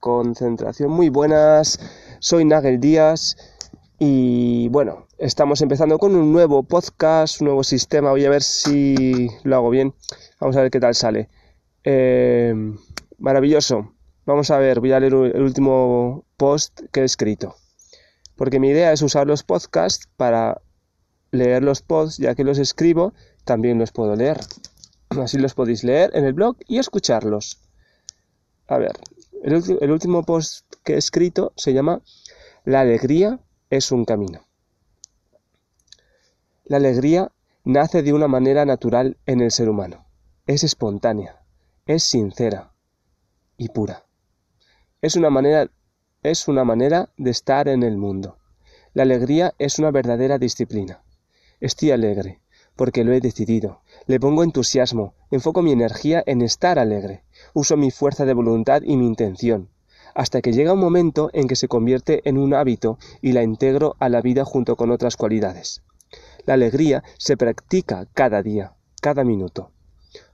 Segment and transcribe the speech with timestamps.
[0.00, 0.90] concentración.
[0.90, 1.78] Muy buenas,
[2.18, 3.36] soy Nagel Díaz
[3.98, 8.10] y bueno, estamos empezando con un nuevo podcast, un nuevo sistema.
[8.10, 9.94] Voy a ver si lo hago bien.
[10.38, 11.28] Vamos a ver qué tal sale.
[11.82, 12.54] Eh,
[13.18, 13.94] maravilloso.
[14.26, 17.54] Vamos a ver, voy a leer el último post que he escrito.
[18.34, 20.60] Porque mi idea es usar los podcasts para
[21.30, 24.40] leer los posts, ya que los escribo, también los puedo leer.
[25.10, 27.62] Así los podéis leer en el blog y escucharlos.
[28.68, 28.92] A ver,
[29.46, 32.02] el, último post que he escrito se llama
[32.64, 33.38] La alegría
[33.70, 34.44] es un camino.
[36.64, 37.30] La alegría
[37.64, 40.04] nace de una manera natural en el ser humano.
[40.46, 41.44] Es espontánea,
[41.86, 42.72] es sincera
[43.56, 44.04] y pura.
[45.00, 45.70] Es una manera,
[46.24, 48.38] es una manera de estar en el mundo.
[48.94, 51.04] La alegría es una verdadera disciplina.
[51.60, 52.40] Estoy alegre,
[52.76, 53.80] porque lo he decidido.
[54.06, 58.96] Le pongo entusiasmo, enfoco mi energía en estar alegre, uso mi fuerza de voluntad y
[58.96, 59.70] mi intención,
[60.14, 63.96] hasta que llega un momento en que se convierte en un hábito y la integro
[63.98, 65.82] a la vida junto con otras cualidades.
[66.44, 69.72] La alegría se practica cada día, cada minuto.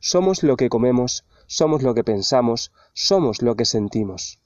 [0.00, 4.38] Somos lo que comemos, somos lo que pensamos, somos lo que sentimos.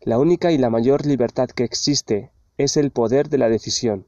[0.00, 4.06] La única y la mayor libertad que existe es el poder de la decisión,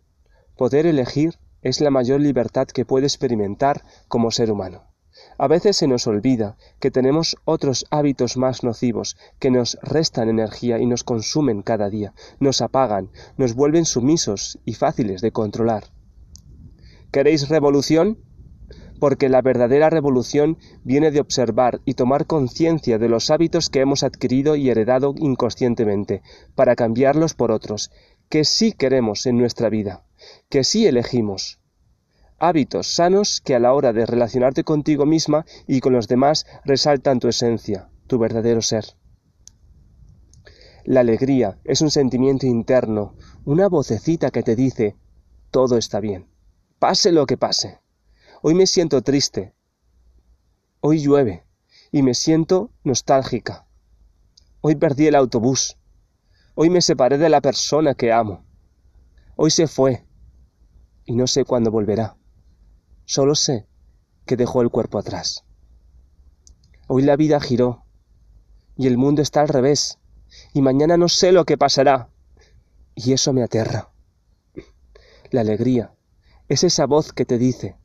[0.56, 4.91] poder elegir es la mayor libertad que puede experimentar como ser humano.
[5.39, 10.78] A veces se nos olvida que tenemos otros hábitos más nocivos que nos restan energía
[10.78, 15.84] y nos consumen cada día, nos apagan, nos vuelven sumisos y fáciles de controlar.
[17.11, 18.19] ¿Queréis revolución?
[19.00, 24.03] Porque la verdadera revolución viene de observar y tomar conciencia de los hábitos que hemos
[24.03, 26.22] adquirido y heredado inconscientemente,
[26.55, 27.91] para cambiarlos por otros,
[28.28, 30.05] que sí queremos en nuestra vida
[30.48, 31.61] que sí elegimos.
[32.39, 37.20] Hábitos sanos que a la hora de relacionarte contigo misma y con los demás resaltan
[37.20, 38.97] tu esencia, tu verdadero ser.
[40.84, 43.14] La alegría es un sentimiento interno,
[43.45, 44.97] una vocecita que te dice
[45.50, 46.28] todo está bien,
[46.78, 47.81] pase lo que pase.
[48.41, 49.53] Hoy me siento triste,
[50.81, 51.44] hoy llueve
[51.93, 53.66] y me siento nostálgica.
[54.62, 55.76] Hoy perdí el autobús,
[56.55, 58.44] hoy me separé de la persona que amo,
[59.37, 60.05] hoy se fue,
[61.10, 62.16] y no sé cuándo volverá.
[63.04, 63.66] Solo sé
[64.26, 65.44] que dejó el cuerpo atrás.
[66.87, 67.84] Hoy la vida giró
[68.76, 69.99] y el mundo está al revés
[70.53, 72.10] y mañana no sé lo que pasará
[72.94, 73.91] y eso me aterra.
[75.32, 75.93] La alegría
[76.47, 77.76] es esa voz que te dice,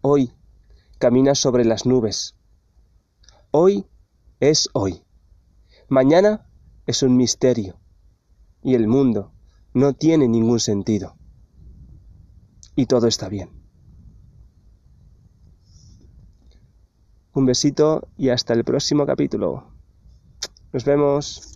[0.00, 0.32] hoy
[0.98, 2.34] caminas sobre las nubes,
[3.52, 3.86] hoy
[4.40, 5.04] es hoy,
[5.86, 6.48] mañana
[6.84, 7.78] es un misterio
[8.60, 9.30] y el mundo
[9.72, 11.16] no tiene ningún sentido
[12.76, 13.48] y todo está bien.
[17.32, 19.72] Un besito y hasta el próximo capítulo.
[20.72, 21.55] Nos vemos.